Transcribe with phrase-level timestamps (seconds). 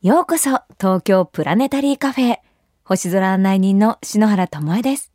[0.00, 2.36] ようこそ東京プラネタリーカフェ
[2.84, 5.10] 星空案内人の篠原智恵です。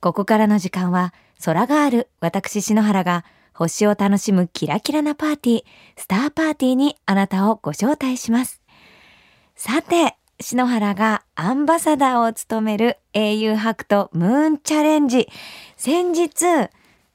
[0.00, 3.24] ここからの時間は空がある私篠原が
[3.54, 5.64] 星を楽しむキラキラなパーティー
[5.96, 8.60] スターパーティーにあなたをご招待します。
[9.56, 15.28] さて篠原がアンバサダーを務める英雄白とムーンチャレンジ。
[15.78, 16.68] 先日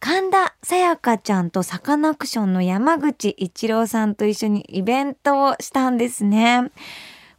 [0.06, 6.72] 神田沙也加ちゃんとサカナクションの山口一郎さんと一緒にイベントをしたんですね。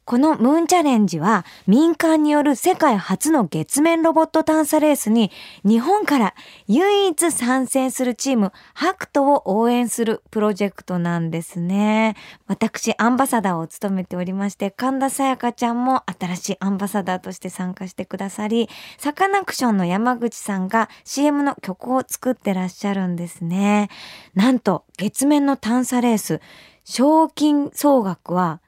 [0.05, 5.31] このムーンチャレンジは民間による世界初の月面ロボット探査レースに
[5.65, 6.35] 日本から
[6.67, 12.17] 唯一参戦するチームハクトを応援するプロジェクトなんですね。
[12.47, 23.89] 私アンバサダーを務めておりまして神田沙也加ちゃんも新しいアンバサダーとして参加してくださりサカナクションの山口さんが CM の曲を作ってらっしゃるんですね。
[24.35, 26.43] なんと月面の探査レース
[26.85, 28.61] 賞金総額は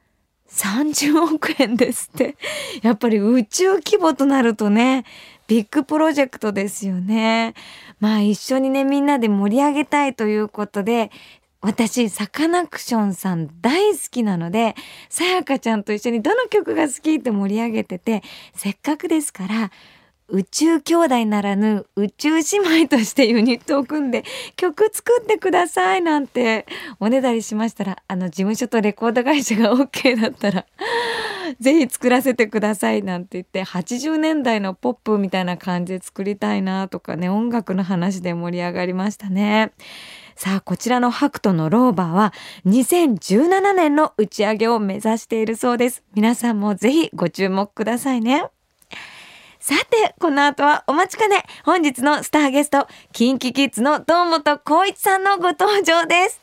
[0.51, 2.37] 30億円ですって。
[2.83, 5.05] やっぱり宇宙規模となるとね、
[5.47, 7.55] ビッグプロジェクトですよね。
[8.01, 11.11] まあ一緒にね、みんなで盛り上げたいということで、
[11.61, 14.77] 私、サカナクションさん大好きなので、
[15.09, 18.23] さやかちゃんと一緒にどの曲が好きって盛り上げてて、
[18.55, 19.71] せっかくですから、
[20.29, 24.25] 宇宙兄弟ならぬ宇宙姉妹としてユニットを組んで
[24.57, 26.67] 曲作ってくださいなんて
[26.99, 30.67] おねだりしましたらあの事務所とレコード会社が OK だったら
[31.61, 39.73] ぜひ作らせてくださいなんて言って80年代のポップみたいな感じで作りたいなとかね音楽の話で盛り上がりましたね。
[40.39, 42.35] さあ、こちらのハクトのローバーは
[42.67, 46.05] 2017年の打ち上げを目指しているそうです。
[46.15, 48.51] 皆さんもぜひご注目くださいね。
[49.67, 56.41] さて、この後はお待ちかね、本日のスターゲスト、キンキキッズの堂本光一さんのご登場です。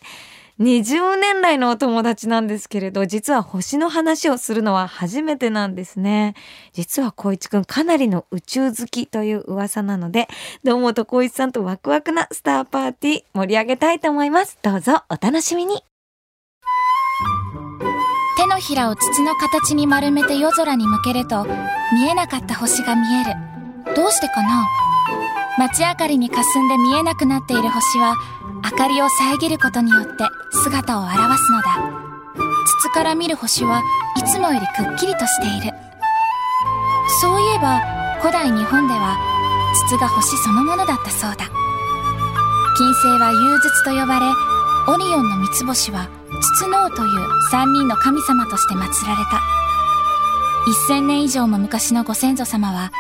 [0.59, 6.33] 20年来のお友達なんですけれど、実は星の話をするのは初めてなんですね。
[6.73, 10.27] 実は光一くんかなりの宇宙好きという噂なので、
[10.65, 14.59] 堂本光一さんとワクワクなスターパーティー盛り上げたいと思います。
[14.61, 15.92] どうぞお楽しみに。
[18.43, 21.45] 手のひらを筒の形に丸めて夜空に向けると
[21.93, 23.95] 見えなかった星が見える。
[23.95, 24.67] どうしてかな？
[25.57, 28.17] 街明かりに霞んで見えなくなっている星は
[28.65, 31.79] 明かりを遮ることによって姿を現すのだ。
[32.81, 33.81] 筒から見る星は
[34.17, 35.77] いつもよりくっきりとしている。
[37.21, 37.79] そういえば
[38.19, 39.17] 古代日本では
[39.87, 41.45] 筒が星そのものだったそうだ。
[42.75, 44.25] 金星は融筒と呼ばれ
[44.89, 46.09] オリオンの三つ星は
[46.43, 49.41] 筒の王という三人の神様として祀られた。
[50.89, 52.91] 1000年以上も昔のご先祖様は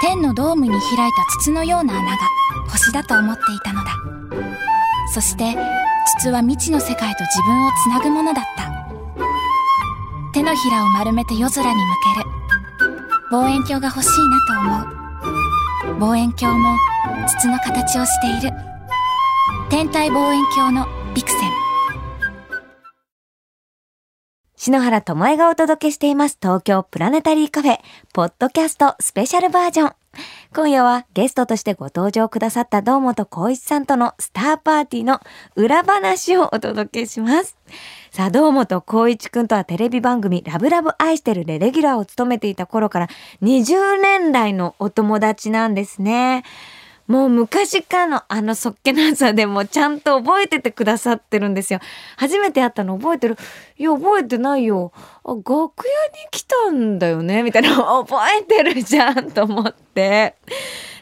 [0.00, 0.80] 天のドームに開い
[1.12, 2.16] た筒のような穴が
[2.70, 3.96] 星だと思っていたのだ。
[5.12, 5.56] そして
[6.20, 8.70] 筒は未知の世界と自分をつなぐものだった。
[10.32, 12.30] 手のひらを丸めて夜空に向ける。
[13.32, 15.98] 望遠鏡が欲しいなと思う。
[15.98, 16.76] 望遠鏡も
[17.26, 18.56] 筒の形をしている。
[19.68, 21.63] 天体望遠鏡のビクセン。
[24.64, 27.80] 篠原智恵がお届けしています東京プラネタリーカフェ、
[28.14, 29.92] ポッドキャストスペシャルバージョン。
[30.54, 35.20] 今夜はゲストとしてご登場くださった堂本光一さんとのスターパーティーの
[35.54, 37.58] 裏話をお届けします。
[38.10, 43.08] さあ、堂本光一くんとはテレビ番組ラブラブ愛してるでレギュラーを務めていた頃から
[43.42, 46.42] 20年来のお友達なんですね。
[47.06, 51.80] もう昔からのあのそっけなさでもちゃんと覚えててくださってるんですよ。
[52.16, 53.36] 初めて会ったの覚えてる
[53.76, 54.92] いや、覚えてないよ。
[55.24, 55.72] あ、楽屋に
[56.30, 57.42] 来たんだよね？
[57.42, 57.70] みたいな。
[58.06, 60.36] 覚えてるじゃんと思って。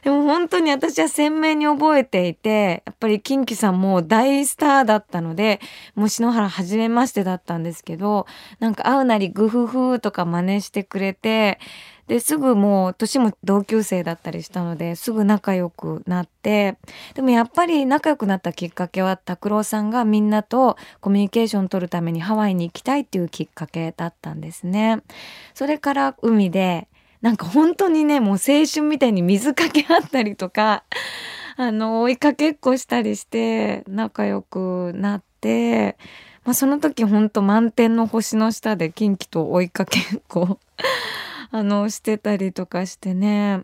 [0.02, 5.60] でも本当に私は鮮明に覚えていて、やっぱりキンキさんも大スターだったので、
[5.94, 8.26] もう篠原初めましてだったんですけど、
[8.58, 11.60] なんか会うなりグフフとか真似してくれて、
[12.08, 16.76] ですぐもう年も同級生だったりしたのですぐ仲良くなって
[17.14, 25.02] でもやっぱり仲良くなったきっかけは拓郎さんがみんなとコミュニケーション取るためにハワイに行きたいっていうきっかけだったんですね。
[25.54, 26.88] それから海で
[27.22, 30.84] なんか本当にねもう青春みたいに水かけ合ったりとか
[31.56, 35.96] あの追いかけっこしたりして仲良くなって。
[36.44, 40.58] まあ、その時ほんと満天の星の下でキンキと追いかけっこ
[41.52, 43.62] あのしてたりとかしてね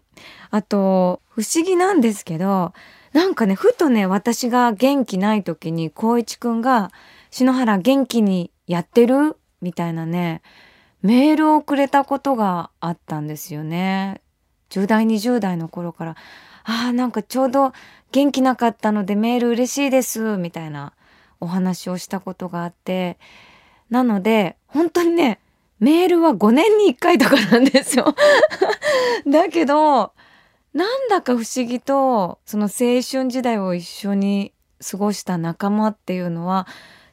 [0.52, 2.72] あと不思議なんですけど
[3.12, 6.92] なんかねふとね私が元気ない時に光一くんが
[7.32, 10.42] 「篠原元気にやってる?」みたいなね
[11.02, 14.20] メールをくれたことがあったんですよね。
[14.70, 16.16] 10代20代の頃から
[16.64, 17.72] 「ああなんかちょうど
[18.12, 20.92] 元気なかったのでメール嬉しいです」みたいな
[21.40, 23.18] お話をしたことがあって。
[23.90, 25.40] なので本当にね
[25.80, 28.14] メールは5年に1回とかなんですよ。
[29.26, 30.12] だけど
[30.74, 34.52] なんだか不思議とその青春時代を一緒に
[34.90, 36.66] 過ごした仲間っていうのは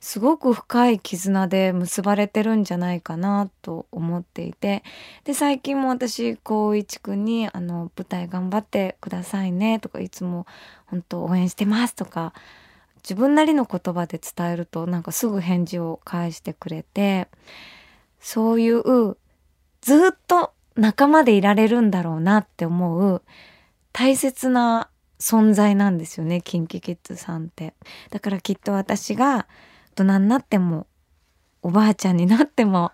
[0.05, 4.83] すごく深い絆で結ばれてるんじゃないかなと思っていて
[5.23, 10.45] で最近も私光一くんにあの「舞台頑張ってくださいね」とかいつも
[10.85, 12.33] 「本当応援してます」とか
[12.97, 17.27] 自分なりの言葉で伝えるとなんかすぐ返事を返してくれて
[18.19, 19.17] そういう
[19.81, 23.23] ずっと仲間でいられるんだろうなって思う
[23.91, 24.87] 大切な
[25.19, 27.73] 存在なんですよね KinKiKids さんって。
[28.11, 29.47] だからきっと私が
[29.95, 30.87] 大人になっても
[31.61, 32.91] おばあちゃんになっても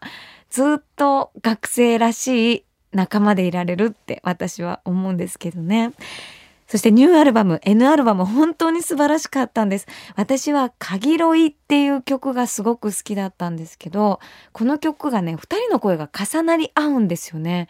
[0.50, 5.94] ずっと学生らしい仲間でいられるって私は思うんですけどね。
[6.68, 9.88] そしてニューアルバム N アルバム本当に素晴らしかったんです。
[10.15, 14.21] 私は鍵ロイっていう曲がすごく好きだったんですけど、
[14.53, 17.68] この曲がね、二人の声が重なり合うんですよね。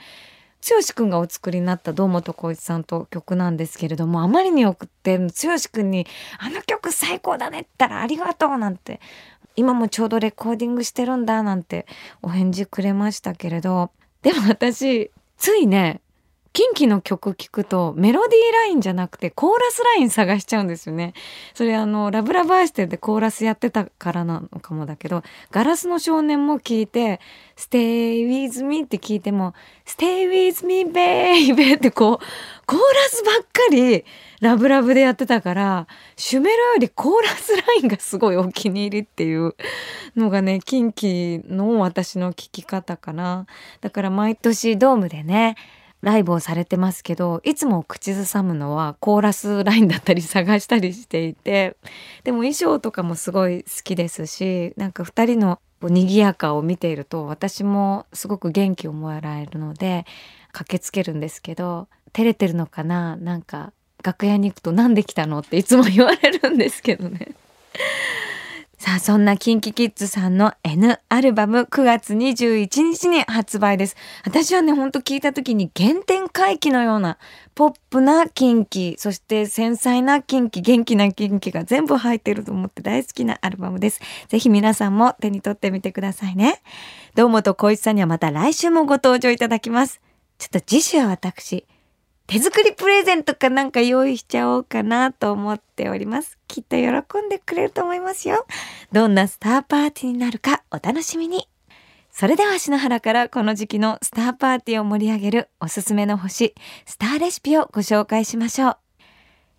[0.61, 5.27] 剛くんがお作りになった堂本光一さんと曲なんですけれどもあまりによくって剛
[5.71, 6.05] くんに
[6.39, 8.99] 「あの曲最高だね」って言ったら「ありがとう」なんて。
[9.57, 11.85] 今もちょうどレコーディングしてるんだなんて
[12.21, 13.91] お返事くれましたけれど。
[14.21, 15.99] でも私ついね
[16.53, 21.13] キンキの曲聴くとメロディーラインじゃなくてコーラスライン探しちゃうんですよね。
[21.53, 27.21] それあのラブラバーシテでコーラスやってたからなのかもだけどガラスの少年も聞いて
[27.56, 29.53] Stay with me って聞いても
[29.86, 34.04] Stay with me baby ってこうコーラスばっかり
[34.42, 35.88] ラブラブでやってたから
[36.18, 39.56] シュメロよりコーラスラインがすごいお気に入りっていう
[40.18, 43.45] のがねキンキの私の聴き方かな。
[43.80, 45.56] だから毎年ドームでね
[46.01, 51.75] ライブをされてますけどいつも口ずさむのはコーラスラインだったり探したりしていて
[52.24, 60.06] でも衣装とかもすごい好きですしなんか2人の賑やかを見ていると私もすごく元気をもらえるので
[60.51, 63.15] 駆けつけるんですけど照れてるのかな？
[63.15, 63.71] なんか
[64.04, 67.36] 楽屋に行くと「なんで来たの?」っていつも言われるんですけどね。
[68.81, 73.95] さあ、そんな KinKiKids さんの N アルバム9月21日に発売です。
[74.25, 77.19] 私はね、ほんと聞いた時に原点回帰のような
[77.54, 84.01] ポップなキンキ、そして繊細なキンキ、元気なキンキが全部入ってると思って大好きなアルバムです。
[84.30, 86.63] ぜひ皆さんも手に取ってみてくださいね。
[87.13, 90.01] どうもと小一さんにはまた来週もご登場いただきます。
[90.39, 91.68] ちょっと次週は私、
[92.31, 96.38] 手作りプレゼントかなんか用意しちゃおうかなと思っております。
[96.48, 96.86] きっと喜
[97.25, 98.45] んでくれると思いますよ。
[98.94, 101.50] どんなスターパーティーになるかお楽しみに。
[102.10, 106.56] それでは篠原からこの時期のスターパーティーを盛り上げるおすすめの星、
[106.86, 108.78] スターレシピをご紹介しましょう。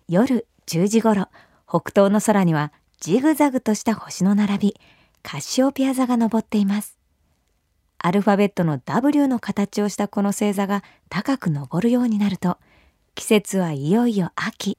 [0.07, 1.27] 夜10時頃、
[1.69, 4.75] 北東の空にはジグザグとした星の並び、
[5.21, 7.02] カシオペア座が昇っています。
[8.05, 12.57] アルファベットの W の形をしたこの星座が高く昇るようになると、
[13.15, 14.77] 季節はいよいよ秋。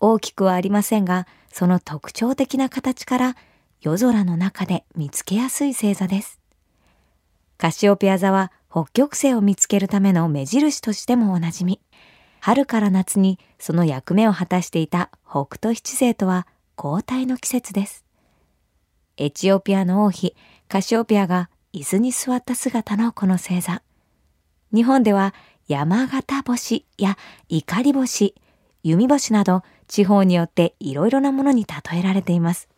[0.00, 3.36] 大きくはありませんが、その特徴的な形から
[3.80, 6.38] 夜空の中で見つけやすい星座です。
[7.56, 11.80] カシオペア座は北極星を見つけるための目印としてもおなじみ。
[12.40, 16.46] 春から夏にその役目を果たしていた北斗七星とは
[16.76, 18.04] 交代の季節です。
[19.16, 20.36] エチオピアの王妃
[20.68, 23.82] カシオペアが椅子に座った姿のこの星座。
[24.72, 25.34] 日本では
[25.68, 27.18] 山形星や
[27.50, 28.34] 怒り星、
[28.82, 32.70] 弓星など地方によっていろいろなものに例えられています。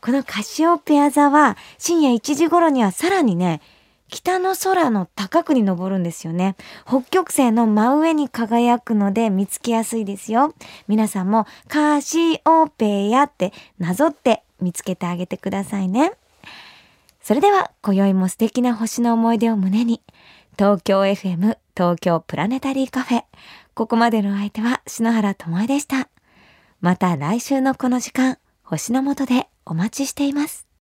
[0.00, 3.60] このカシオペア座は深夜1時頃にはさらにね、
[4.08, 6.56] 北の空の高くに登るんですよね。
[6.86, 10.54] 北極星の真上に輝くので見つけやすいですよ。
[10.88, 16.12] 皆さんもカシオペアってなぞって見つけてあげてくださいね。
[17.24, 20.02] それでは、今宵も素敵な星の思い出を胸に、
[20.58, 23.22] 東京 FM 東京プラネタリーカフェ。
[23.72, 26.10] ここまでの相手は篠原智恵でした。
[26.82, 30.66] また来週のこの時間、星の下でお待ちしています。